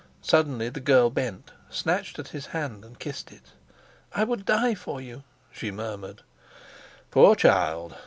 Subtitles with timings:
[0.23, 3.51] Suddenly the girl bent, snatched at his hand and kissed it.
[4.15, 6.23] "I would die for you," she murmured.
[7.11, 7.95] "Poor child!"